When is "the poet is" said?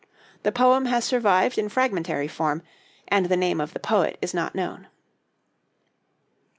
3.75-4.33